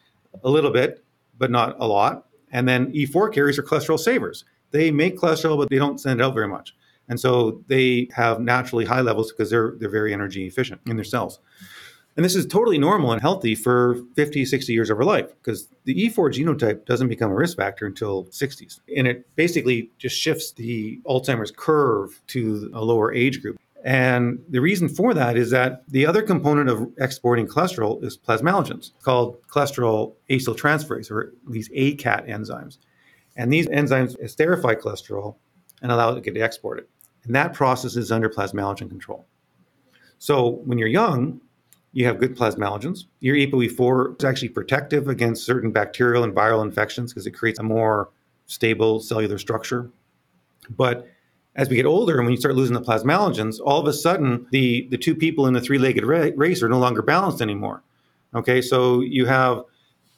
[0.44, 1.04] a little bit,
[1.38, 2.25] but not a lot.
[2.56, 4.46] And then E4 carriers are cholesterol savers.
[4.70, 6.74] They make cholesterol, but they don't send it out very much.
[7.06, 11.04] And so they have naturally high levels because they're they're very energy efficient in their
[11.04, 11.38] cells.
[12.16, 15.68] And this is totally normal and healthy for 50, 60 years of our life because
[15.84, 18.80] the E4 genotype doesn't become a risk factor until 60s.
[18.96, 23.58] And it basically just shifts the Alzheimer's curve to a lower age group.
[23.86, 28.90] And the reason for that is that the other component of exporting cholesterol is plasmalogens
[29.02, 32.78] called cholesterol acetyltransferase, or these ACAT enzymes.
[33.36, 35.36] And these enzymes esterify cholesterol
[35.82, 36.86] and allow it to get exported.
[37.22, 39.24] And that process is under plasmalogen control.
[40.18, 41.40] So when you're young,
[41.92, 43.04] you have good plasmalogens.
[43.20, 47.62] Your ApoE4 is actually protective against certain bacterial and viral infections because it creates a
[47.62, 48.10] more
[48.46, 49.92] stable cellular structure.
[50.70, 51.06] But
[51.56, 54.46] as we get older and when you start losing the plasmalogens, all of a sudden
[54.50, 57.82] the, the two people in the three legged race are no longer balanced anymore.
[58.34, 59.62] Okay, so you have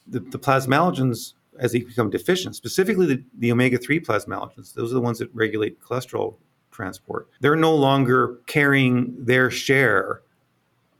[0.05, 4.95] the, the plasmalogens as they become deficient, specifically the, the omega 3 plasmalogens, those are
[4.95, 6.35] the ones that regulate cholesterol
[6.71, 7.27] transport.
[7.41, 10.21] They're no longer carrying their share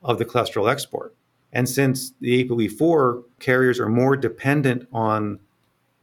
[0.03, 1.15] of the cholesterol export.
[1.53, 5.39] And since the ApoE4 carriers are more dependent on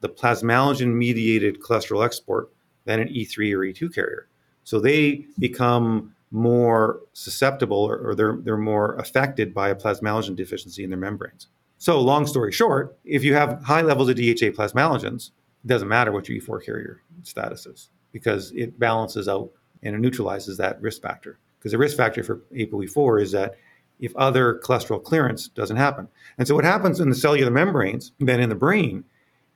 [0.00, 2.50] the plasmalogen mediated cholesterol export
[2.86, 4.26] than an E3 or E2 carrier.
[4.64, 10.82] So they become more susceptible or, or, they're, they're more affected by a plasmalogen deficiency
[10.82, 11.46] in their membranes.
[11.78, 15.30] So, long story short, if you have high levels of DHA plasmalogens,
[15.62, 19.50] it doesn't matter what your E4 carrier status is because it balances out
[19.82, 21.38] and it neutralizes that risk factor.
[21.58, 23.56] Because the risk factor for ApoE4 is that
[24.00, 26.08] if other cholesterol clearance doesn't happen.
[26.38, 29.04] And so what happens in the cellular membranes, then in the brain,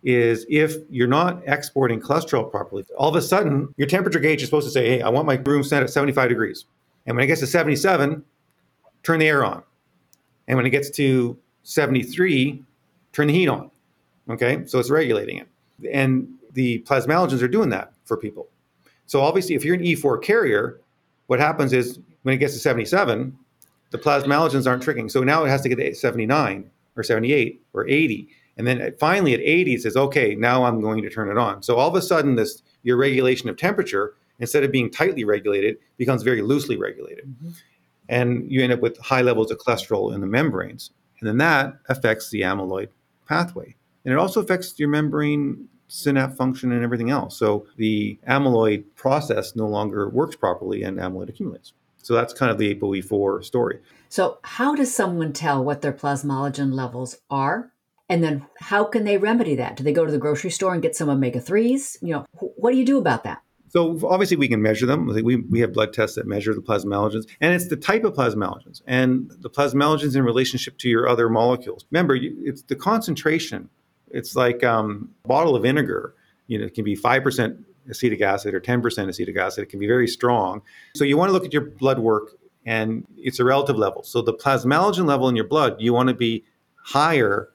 [0.03, 4.49] is if you're not exporting cholesterol properly, all of a sudden your temperature gauge is
[4.49, 6.65] supposed to say, hey, I want my room set at 75 degrees.
[7.07, 8.25] And when it gets to 77,
[9.03, 9.63] turn the air on.
[10.49, 12.63] And when it gets to 73,
[13.13, 13.71] turn the heat on.
[14.29, 15.49] Okay, so it's regulating it.
[15.93, 18.49] And the plasmalogens are doing that for people.
[19.07, 20.81] So obviously, if you're an E4 carrier,
[21.27, 23.37] what happens is when it gets to 77,
[23.91, 25.09] the plasmalogens aren't tricking.
[25.09, 28.29] So now it has to get to 79 or 78 or 80.
[28.61, 31.63] And then finally at 80, it says, okay, now I'm going to turn it on.
[31.63, 35.79] So all of a sudden, this your regulation of temperature, instead of being tightly regulated,
[35.97, 37.25] becomes very loosely regulated.
[37.27, 37.49] Mm-hmm.
[38.11, 40.91] And you end up with high levels of cholesterol in the membranes.
[41.21, 42.89] And then that affects the amyloid
[43.27, 43.77] pathway.
[44.05, 47.39] And it also affects your membrane synapse function and everything else.
[47.39, 51.73] So the amyloid process no longer works properly and amyloid accumulates.
[52.03, 53.79] So that's kind of the ApoE4 story.
[54.11, 57.73] So, how does someone tell what their plasmalogen levels are?
[58.11, 59.77] And then how can they remedy that?
[59.77, 61.97] Do they go to the grocery store and get some omega 3s?
[62.03, 63.41] You know, what do you do about that?
[63.69, 65.07] So obviously we can measure them.
[65.07, 68.83] We, we have blood tests that measure the plasmalogens, and it's the type of plasmalogens
[68.85, 71.87] and the plasmalogens in relationship to your other molecules.
[71.93, 73.69] Remember, it's the concentration.
[74.11, 76.17] It's like um, a bottle of vinegar.
[76.49, 79.63] You know, it can be five percent acetic acid or 10% acetic acid.
[79.63, 80.63] It can be very strong.
[80.95, 82.33] So you want to look at your blood work
[82.67, 84.03] and it's a relative level.
[84.03, 86.45] So the plasmalogen level in your blood, you want to be
[86.85, 87.49] higher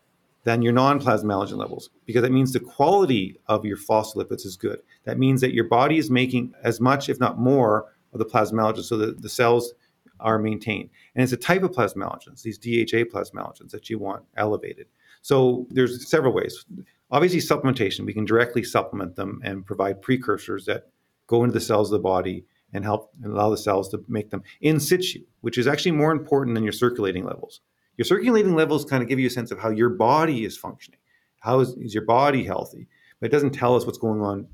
[0.45, 4.79] than your non-plasmalogen levels because that means the quality of your phospholipids is good.
[5.03, 8.83] That means that your body is making as much, if not more, of the plasmalogen
[8.83, 9.73] so that the cells
[10.19, 10.89] are maintained.
[11.15, 14.87] And it's a type of plasmalogens, these DHA plasmalogens that you want elevated.
[15.21, 16.63] So there's several ways.
[17.11, 20.87] Obviously, supplementation, we can directly supplement them and provide precursors that
[21.27, 24.29] go into the cells of the body and help and allow the cells to make
[24.29, 27.61] them in situ, which is actually more important than your circulating levels.
[27.97, 30.99] Your circulating levels kind of give you a sense of how your body is functioning.
[31.39, 32.87] How is, is your body healthy?
[33.19, 34.47] But it doesn't tell us what's going on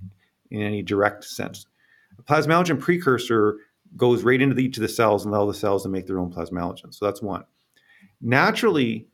[0.49, 1.65] in any direct sense.
[2.19, 3.58] A plasmalogen precursor
[3.97, 6.19] goes right into the, each of the cells and allow the cells to make their
[6.19, 6.93] own plasmalogen.
[6.93, 7.43] So that's one.
[8.21, 9.08] Naturally,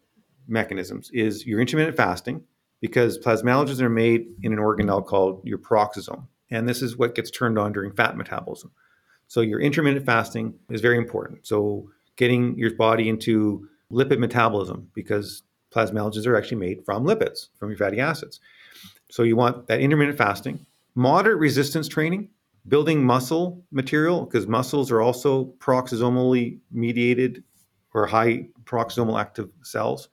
[0.47, 2.43] mechanisms is your intermittent fasting,
[2.79, 6.27] because plasmalogens are made in an organelle called your peroxisome.
[6.51, 8.71] And this is what gets turned on during fat metabolism.
[9.27, 11.45] So your intermittent fasting is very important.
[11.47, 17.69] So getting your body into lipid metabolism because plasmalogens are actually made from lipids, from
[17.69, 18.39] your fatty acids.
[19.09, 22.29] So you want that intermittent fasting, moderate resistance training,
[22.67, 27.43] building muscle material, because muscles are also peroxisomally mediated
[27.93, 30.09] or high peroxisomal active cells.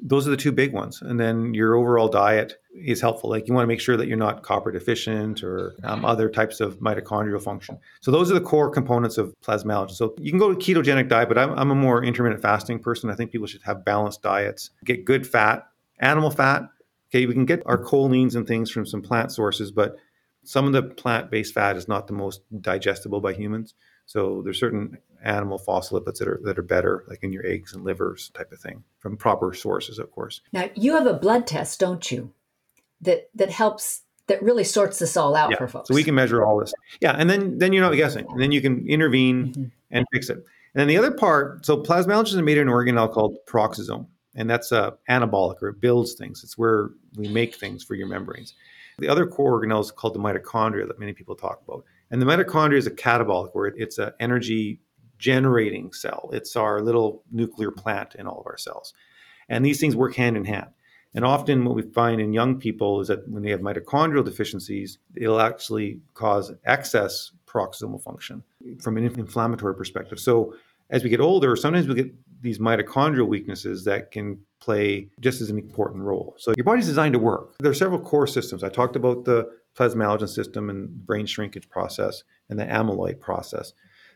[0.00, 1.02] Those are the two big ones.
[1.02, 3.28] And then your overall diet is helpful.
[3.28, 6.60] Like you want to make sure that you're not copper deficient or um, other types
[6.60, 7.78] of mitochondrial function.
[8.00, 9.90] So those are the core components of plasmalogen.
[9.90, 13.10] So you can go to ketogenic diet, but I'm, I'm a more intermittent fasting person.
[13.10, 15.66] I think people should have balanced diets, get good fat,
[15.98, 16.62] animal fat.
[17.10, 19.96] Okay, we can get our choline and things from some plant sources, but
[20.44, 23.74] some of the plant-based fat is not the most digestible by humans.
[24.06, 27.84] So there's certain animal phospholipids that are that are better, like in your eggs and
[27.84, 30.40] livers type of thing, from proper sources, of course.
[30.52, 32.32] Now you have a blood test, don't you?
[33.00, 35.56] That that helps that really sorts this all out yeah.
[35.56, 35.88] for folks.
[35.88, 36.72] So we can measure all this.
[37.00, 38.26] Yeah, and then then you're not guessing.
[38.28, 39.64] And then you can intervene mm-hmm.
[39.90, 40.36] and fix it.
[40.36, 44.48] And then the other part, so plasmalogen is made in an organelle called peroxisome, and
[44.48, 46.42] that's uh, anabolic or it builds things.
[46.42, 48.54] It's where we make things for your membranes.
[48.98, 51.84] The other core organelle is called the mitochondria that many people talk about.
[52.10, 54.80] And the mitochondria is a catabolic, where it's an energy
[55.22, 56.28] generating cell.
[56.32, 58.92] It's our little nuclear plant in all of our cells.
[59.48, 60.66] And these things work hand in hand.
[61.14, 64.98] And often, what we find in young people is that when they have mitochondrial deficiencies,
[65.14, 68.42] it'll actually cause excess peroxisomal function
[68.80, 70.18] from an inflammatory perspective.
[70.18, 70.54] So,
[70.90, 75.50] as we get older, sometimes we get these mitochondrial weaknesses that can play just as
[75.50, 76.34] an important role.
[76.38, 77.56] So your body's designed to work.
[77.58, 78.64] There are several core systems.
[78.64, 83.72] I talked about the plasmalogen system and brain shrinkage process and the amyloid process.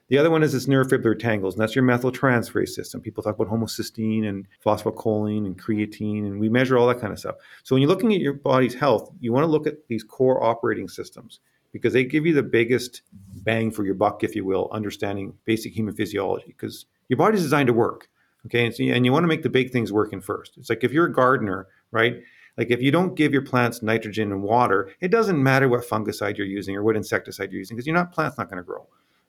[0.08, 3.00] The other one is this neurofibrillary tangles, and that's your methyl methyltransferase system.
[3.00, 7.18] People talk about homocysteine and phosphocholine and creatine, and we measure all that kind of
[7.18, 7.34] stuff.
[7.64, 10.42] So when you're looking at your body's health, you want to look at these core
[10.44, 11.40] operating systems
[11.72, 13.02] because they give you the biggest
[13.42, 16.46] bang for your buck, if you will, understanding basic human physiology.
[16.46, 18.08] Because your body's designed to work.
[18.46, 18.64] Okay.
[18.64, 20.56] And, so, and you want to make the big things working first.
[20.56, 22.22] It's like if you're a gardener, right?
[22.56, 26.38] Like if you don't give your plants nitrogen and water, it doesn't matter what fungicide
[26.38, 28.86] you're using or what insecticide you're using because your plant's not going to grow.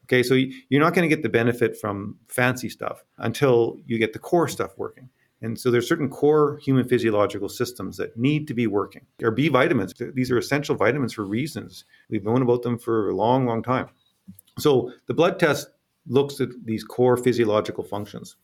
[0.08, 4.13] Okay, so you're not going to get the benefit from fancy stuff until you get
[4.13, 5.10] the core stuff working.
[5.41, 9.06] And so there's certain core human physiological systems that need to be working.
[9.22, 11.84] Our B vitamins, these are essential vitamins for reasons.
[12.10, 13.89] We've known about them for a long, long time.
[14.58, 15.67] So the blood test
[16.08, 18.36] looks at these core physiological functions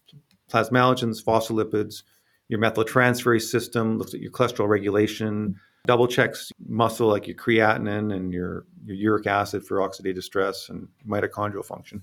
[0.51, 2.03] plasmalogens, phospholipids,
[2.47, 8.33] your methyltransferase system, looks at your cholesterol regulation, double checks muscle like your creatinine and
[8.33, 12.01] your, your uric acid for oxidative stress and mitochondrial function.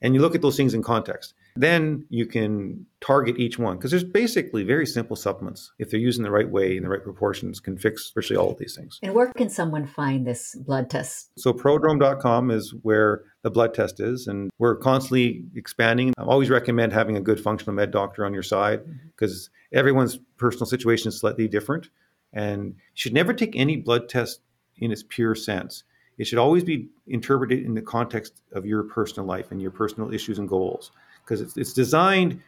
[0.00, 1.34] And you look at those things in context.
[1.56, 5.72] Then you can target each one because there's basically very simple supplements.
[5.80, 8.52] If they're used in the right way, in the right proportions, can fix virtually all
[8.52, 9.00] of these things.
[9.02, 11.30] And where can someone find this blood test?
[11.36, 16.14] So prodrome.com is where the blood test is, and we're constantly expanding.
[16.16, 19.78] I always recommend having a good functional med doctor on your side because mm-hmm.
[19.78, 21.88] everyone's personal situation is slightly different,
[22.32, 24.40] and should never take any blood test
[24.76, 25.84] in its pure sense.
[26.18, 30.12] It should always be interpreted in the context of your personal life and your personal
[30.12, 30.90] issues and goals
[31.24, 32.40] because it's, it's designed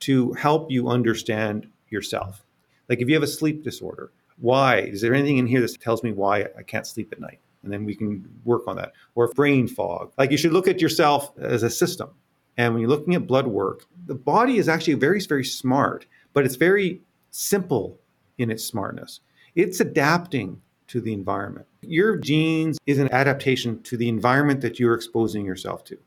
[0.00, 2.44] to help you understand yourself.
[2.88, 4.78] Like if you have a sleep disorder, why?
[4.78, 7.38] Is there anything in here that tells me why I can't sleep at night?
[7.62, 8.92] And then we can work on that.
[9.14, 10.12] Or brain fog.
[10.18, 12.10] Like you should look at yourself as a system.
[12.56, 16.44] And when you're looking at blood work, the body is actually very, very smart, but
[16.44, 17.98] it's very simple
[18.42, 19.20] in its smartness.
[19.54, 21.66] It's adapting to the environment.
[21.80, 25.98] Your genes is an adaptation to the environment that you're exposing yourself to.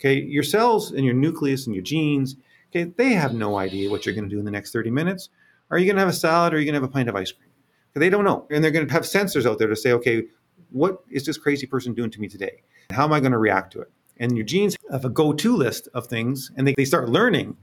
[0.00, 2.36] Okay, your cells and your nucleus and your genes,
[2.70, 5.28] okay, they have no idea what you're going to do in the next 30 minutes.
[5.70, 7.08] Are you going to have a salad or are you going to have a pint
[7.08, 7.50] of ice cream?
[7.94, 8.46] They don't know.
[8.50, 10.24] And they're going to have sensors out there to say, okay,
[10.70, 12.62] what is this crazy person doing to me today?
[12.90, 13.90] How am I going to react to it?
[14.18, 17.56] And your genes have a go to list of things and they, they start learning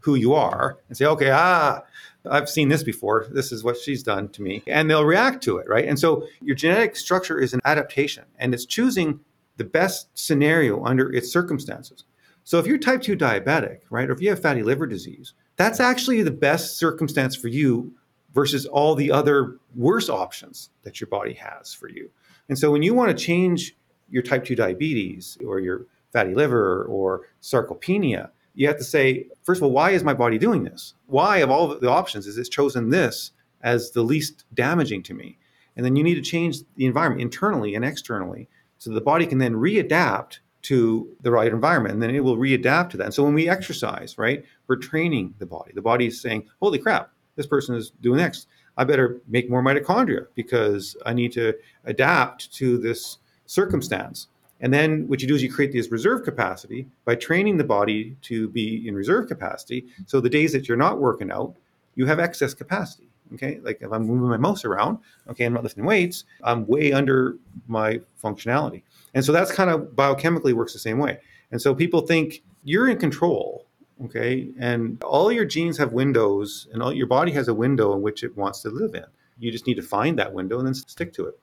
[0.00, 1.82] who you are and say, okay, ah,
[2.28, 3.26] I've seen this before.
[3.30, 4.62] This is what she's done to me.
[4.66, 5.86] And they'll react to it, right?
[5.86, 9.20] And so your genetic structure is an adaptation and it's choosing
[9.56, 12.04] the best scenario under its circumstances.
[12.44, 15.80] So if you're type 2 diabetic, right, or if you have fatty liver disease, that's
[15.80, 17.92] actually the best circumstance for you
[18.34, 22.10] versus all the other worse options that your body has for you.
[22.48, 23.76] And so when you want to change
[24.08, 29.60] your type 2 diabetes or your fatty liver or sarcopenia, you have to say, first
[29.60, 30.94] of all, why is my body doing this?
[31.06, 33.32] Why, of all the options, is it chosen this
[33.62, 35.38] as the least damaging to me?
[35.76, 38.48] And then you need to change the environment internally and externally
[38.78, 42.90] so the body can then readapt to the right environment and then it will readapt
[42.90, 43.04] to that.
[43.04, 45.72] And so when we exercise, right, we're training the body.
[45.74, 48.46] The body is saying, holy crap, this person is doing X.
[48.76, 54.28] I better make more mitochondria because I need to adapt to this circumstance.
[54.60, 58.16] And then what you do is you create this reserve capacity by training the body
[58.22, 59.86] to be in reserve capacity.
[60.06, 61.54] So the days that you're not working out,
[61.94, 63.08] you have excess capacity.
[63.34, 64.98] Okay, like if I'm moving my mouse around,
[65.28, 67.36] okay, I'm not lifting weights, I'm way under
[67.68, 68.82] my functionality.
[69.14, 71.18] And so that's kind of biochemically works the same way.
[71.52, 73.66] And so people think you're in control,
[74.04, 78.02] okay, and all your genes have windows, and all your body has a window in
[78.02, 79.04] which it wants to live in.
[79.38, 81.38] You just need to find that window and then stick to it.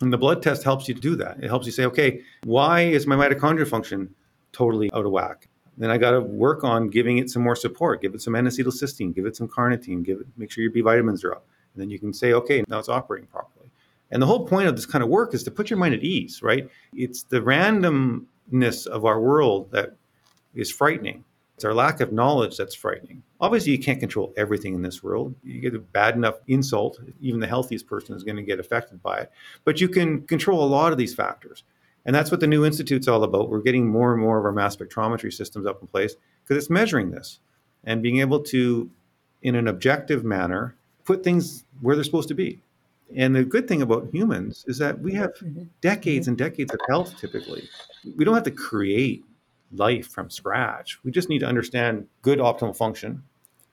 [0.00, 1.42] And the blood test helps you to do that.
[1.42, 4.14] It helps you say, okay, why is my mitochondrial function
[4.52, 5.48] totally out of whack?
[5.76, 8.02] Then I got to work on giving it some more support.
[8.02, 11.22] Give it some N-acetylcysteine, give it some carnitine, give it, make sure your B vitamins
[11.24, 11.46] are up.
[11.74, 13.70] And then you can say, okay, now it's operating properly.
[14.10, 16.02] And the whole point of this kind of work is to put your mind at
[16.02, 16.68] ease, right?
[16.94, 19.96] It's the randomness of our world that
[20.54, 21.24] is frightening.
[21.60, 23.22] It's our lack of knowledge that's frightening.
[23.38, 25.34] Obviously, you can't control everything in this world.
[25.44, 29.02] You get a bad enough insult, even the healthiest person is going to get affected
[29.02, 29.32] by it.
[29.64, 31.64] But you can control a lot of these factors.
[32.06, 33.50] And that's what the new institute's all about.
[33.50, 36.70] We're getting more and more of our mass spectrometry systems up in place because it's
[36.70, 37.40] measuring this
[37.84, 38.88] and being able to,
[39.42, 42.62] in an objective manner, put things where they're supposed to be.
[43.14, 45.64] And the good thing about humans is that we have mm-hmm.
[45.82, 47.68] decades and decades of health typically.
[48.16, 49.26] We don't have to create
[49.72, 50.98] life from scratch.
[51.04, 53.22] We just need to understand good optimal function.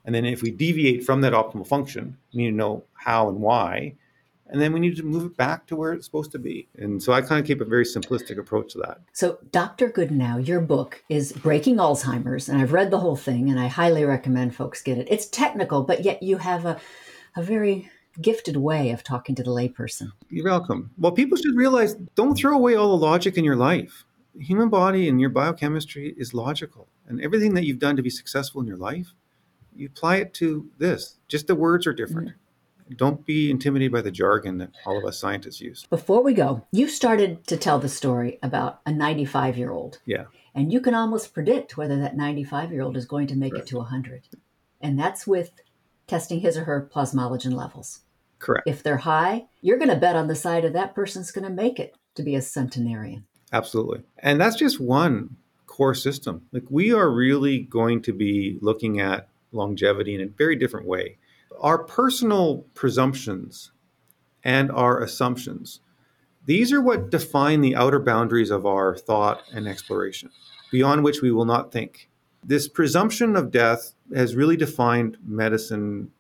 [0.05, 3.39] And then if we deviate from that optimal function, we need to know how and
[3.39, 3.95] why.
[4.49, 6.69] And then we need to move it back to where it's supposed to be.
[6.77, 9.01] And so I kind of keep a very simplistic approach to that.
[9.11, 9.89] So, Dr.
[9.89, 14.05] Goodenowe, your book is Breaking Alzheimer's, and I've read the whole thing, and I highly
[14.05, 15.07] recommend folks get it.
[15.11, 16.79] It's technical, but yet you have a,
[17.35, 17.91] a very
[18.21, 20.11] gifted way of talking to the layperson.
[20.29, 20.91] You're welcome.
[20.97, 24.05] Well, people should realize don't throw away all the logic in your life
[24.39, 26.87] human body and your biochemistry is logical.
[27.07, 29.13] And everything that you've done to be successful in your life,
[29.75, 31.17] you apply it to this.
[31.27, 32.29] Just the words are different.
[32.29, 32.95] Mm-hmm.
[32.95, 35.85] Don't be intimidated by the jargon that all of us scientists use.
[35.89, 39.99] Before we go, you started to tell the story about a 95 year old.
[40.05, 40.25] Yeah.
[40.55, 43.67] And you can almost predict whether that 95 year old is going to make it
[43.67, 44.29] to 100.
[44.81, 45.51] And that's with
[46.07, 48.01] testing his or her plasmalogen levels.
[48.39, 48.67] Correct.
[48.67, 51.53] If they're high, you're going to bet on the side of that person's going to
[51.53, 53.25] make it to be a centenarian.
[53.51, 54.03] Absolutely.
[54.19, 56.43] And that's just one core system.
[56.51, 61.17] Like we are really going to be looking at longevity in a very different way.
[61.59, 63.71] Our personal presumptions
[64.43, 65.79] and our assumptions,
[66.45, 70.29] these are what define the outer boundaries of our thought and exploration,
[70.71, 72.09] beyond which we will not think.
[72.43, 76.11] This presumption of death has really defined medicine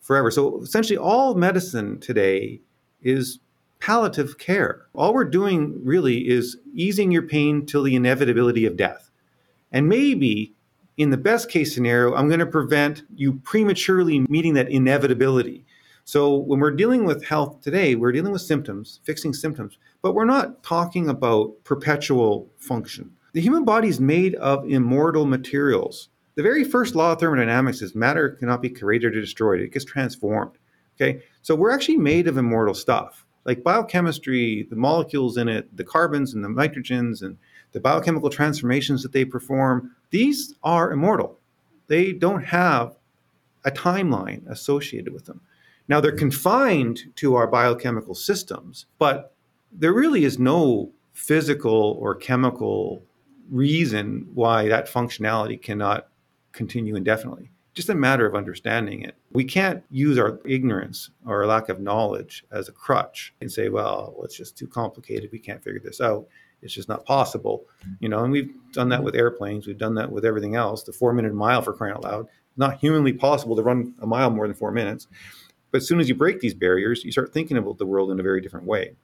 [0.00, 0.30] forever.
[0.30, 2.60] So essentially, all medicine today
[3.02, 3.40] is
[3.80, 4.82] palliative care.
[4.94, 9.10] All we're doing really is easing your pain till the inevitability of death.
[9.70, 10.54] And maybe
[10.96, 15.64] in the best case scenario, I'm going to prevent you prematurely meeting that inevitability.
[16.04, 20.24] So when we're dealing with health today, we're dealing with symptoms, fixing symptoms, but we're
[20.24, 23.12] not talking about perpetual function.
[23.34, 26.08] The human body is made of immortal materials.
[26.34, 29.84] The very first law of thermodynamics is matter cannot be created or destroyed, it gets
[29.84, 30.52] transformed.
[30.96, 31.22] Okay?
[31.42, 36.34] So we're actually made of immortal stuff like biochemistry, the molecules in it, the carbons
[36.34, 37.36] and the nitrogens and
[37.72, 41.38] the biochemical transformations that they perform, these are immortal.
[41.86, 42.96] They don't have
[43.64, 45.40] a timeline associated with them.
[45.88, 49.34] Now, they're confined to our biochemical systems, but
[49.72, 53.02] there really is no physical or chemical
[53.50, 56.08] reason why that functionality cannot
[56.52, 59.14] continue indefinitely just a matter of understanding it.
[59.30, 63.68] We can't use our ignorance or our lack of knowledge as a crutch and say,
[63.68, 65.30] well, it's just too complicated.
[65.30, 66.26] We can't figure this out.
[66.60, 67.66] It's just not possible.
[67.80, 67.92] Mm-hmm.
[68.00, 69.68] You know, and we've done that with airplanes.
[69.68, 70.82] We've done that with everything else.
[70.82, 72.26] The four minute mile for crying out loud.
[72.56, 75.06] Not humanly possible to run a mile more than four minutes.
[75.70, 78.18] But as soon as you break these barriers, you start thinking about the world in
[78.18, 78.96] a very different way.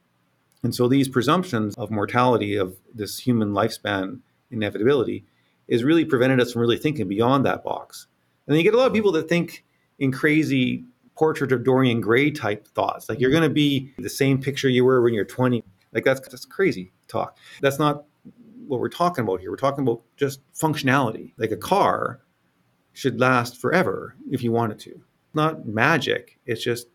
[0.65, 4.19] And so these presumptions of mortality, of this human lifespan
[4.51, 5.25] inevitability,
[5.69, 8.09] is really prevented us from really thinking beyond that box
[8.47, 8.97] and then you get a lot of mm-hmm.
[8.97, 9.65] people that think
[9.99, 10.85] in crazy
[11.17, 13.09] portrait of Dorian Gray type thoughts.
[13.09, 13.41] Like you're mm-hmm.
[13.41, 15.65] going to be the same picture you were when you're 20.
[15.93, 17.39] Like that's that's crazy talk.
[17.61, 18.05] That's not
[18.67, 19.51] what we're talking about here.
[19.51, 21.33] We're talking about just functionality.
[21.37, 22.21] Like a car
[22.93, 25.01] should last forever if you want it to.
[25.35, 26.39] Not magic.
[26.47, 26.89] It's just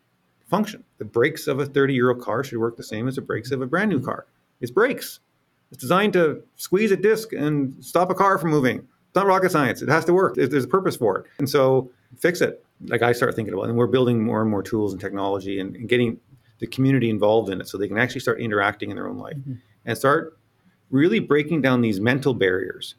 [0.48, 0.84] function.
[0.98, 3.50] The brakes of a 30 year old car should work the same as the brakes
[3.50, 4.26] of a brand new car.
[4.60, 5.20] It's brakes.
[5.70, 8.86] It's designed to squeeze a disc and stop a car from moving.
[9.10, 9.82] It's not rocket science.
[9.82, 10.36] It has to work.
[10.36, 11.26] There's a purpose for it.
[11.38, 12.64] And so fix it.
[12.86, 13.70] Like I start thinking about it.
[13.70, 16.16] And we're building more and more tools and technology and, and getting
[16.60, 19.34] the community involved in it so they can actually start interacting in their own life
[19.34, 19.54] mm-hmm.
[19.84, 20.38] and start
[20.90, 22.94] really breaking down these mental barriers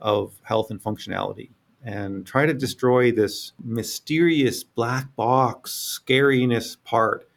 [0.00, 1.50] of health and functionality
[1.84, 7.28] and try to destroy this mysterious black box scariness part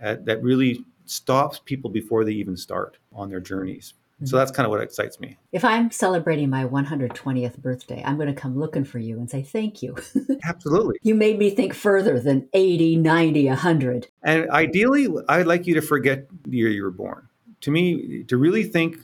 [0.00, 3.94] at, that really stops people before they even start on their journeys
[4.24, 5.36] So that's kind of what excites me.
[5.50, 9.42] If I'm celebrating my 120th birthday, I'm going to come looking for you and say
[9.42, 9.96] thank you.
[10.44, 10.98] Absolutely.
[11.02, 14.08] you made me think further than 80, 90, 100.
[14.22, 17.28] And ideally, I'd like you to forget the year you were born.
[17.62, 18.98] To me, to really think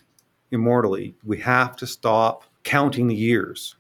[0.51, 3.77] immortally, we have to stop counting the years.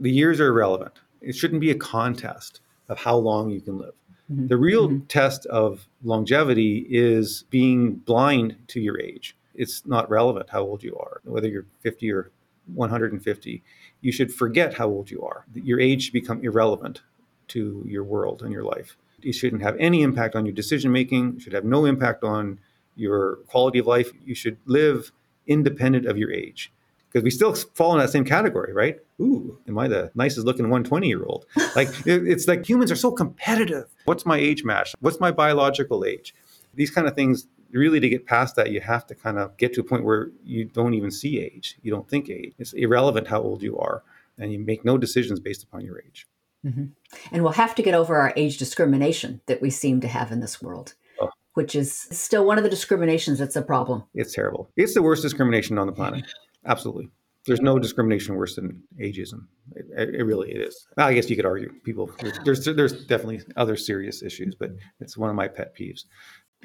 [0.00, 0.92] The years are irrelevant.
[1.20, 3.94] It shouldn't be a contest of how long you can live.
[4.30, 4.48] Mm-hmm.
[4.48, 5.06] The real mm-hmm.
[5.06, 9.36] test of longevity is being blind to your age.
[9.56, 12.30] It's not relevant how old you are, whether you're 50 or
[12.74, 13.62] 150.
[14.00, 15.46] You should forget how old you are.
[15.54, 17.02] Your age should become irrelevant
[17.48, 18.96] to your world and your life.
[19.22, 22.60] It shouldn't have any impact on your decision making, it should have no impact on
[22.96, 24.10] your quality of life.
[24.24, 25.12] You should live
[25.46, 26.72] independent of your age
[27.16, 28.98] because we still fall in that same category, right?
[29.20, 31.46] Ooh, am I the nicest looking 120 year old?
[31.74, 33.86] Like, it's like humans are so competitive.
[34.06, 34.94] What's my age match?
[35.00, 36.34] What's my biological age?
[36.74, 39.74] These kind of things, really, to get past that, you have to kind of get
[39.74, 41.78] to a point where you don't even see age.
[41.82, 42.54] You don't think age.
[42.58, 44.02] It's irrelevant how old you are,
[44.38, 46.26] and you make no decisions based upon your age.
[46.64, 46.86] Mm-hmm.
[47.32, 50.40] And we'll have to get over our age discrimination that we seem to have in
[50.40, 50.94] this world.
[51.20, 51.30] Oh.
[51.54, 54.04] Which is still one of the discriminations that's a problem.
[54.14, 54.70] It's terrible.
[54.76, 56.24] It's the worst discrimination on the planet.
[56.64, 57.10] Absolutely.
[57.46, 59.46] There's no discrimination worse than ageism.
[59.76, 59.86] It,
[60.16, 60.88] it, really it is.
[60.98, 62.10] I guess you could argue people.
[62.44, 66.06] There's there's definitely other serious issues, but it's one of my pet peeves.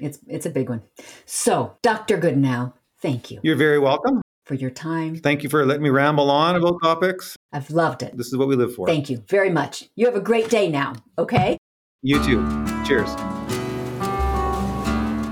[0.02, 0.82] It's it's a big one.
[1.26, 2.18] So, Dr.
[2.18, 3.40] Goodenowe, thank you.
[3.44, 5.16] You're very welcome for your time.
[5.16, 7.36] Thank you for letting me ramble on about topics.
[7.54, 8.18] I've loved it.
[8.18, 8.88] This is what we live for.
[8.88, 9.90] Thank you very much.
[9.96, 10.94] You have a great day now.
[11.18, 11.58] Okay.
[12.02, 12.42] You too.
[12.86, 13.10] Cheers.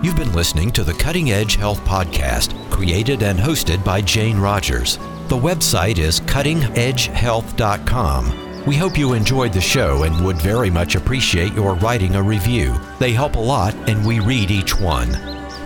[0.02, 4.98] You've been listening to the Cutting Edge Health Podcast, created and hosted by Jane Rogers.
[5.28, 8.49] The website is cuttingedgehealth.com.
[8.70, 12.80] We hope you enjoyed the show and would very much appreciate your writing a review.
[13.00, 15.16] They help a lot, and we read each one.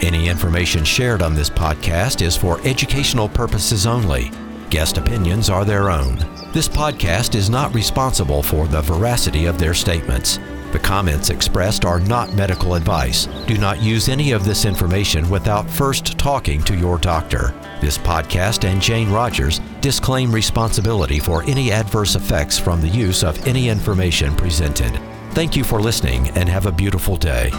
[0.01, 4.32] Any information shared on this podcast is for educational purposes only.
[4.70, 6.16] Guest opinions are their own.
[6.54, 10.39] This podcast is not responsible for the veracity of their statements.
[10.74, 13.28] The comments expressed are not medical advice.
[13.46, 17.54] Do not use any of this information without first talking to your doctor.
[17.80, 23.48] This podcast and Jane Rogers disclaim responsibility for any adverse effects from the use of
[23.48, 25.00] any information presented.
[25.34, 27.52] Thank you for listening and have a beautiful day.